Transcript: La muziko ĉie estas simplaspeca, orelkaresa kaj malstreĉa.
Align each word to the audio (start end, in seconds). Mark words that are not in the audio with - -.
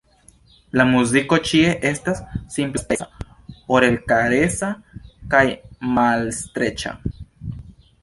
La 0.79 0.85
muziko 0.91 1.37
ĉie 1.49 1.75
estas 1.89 2.23
simplaspeca, 2.57 3.09
orelkaresa 3.77 4.73
kaj 5.37 5.47
malstreĉa. 6.01 7.01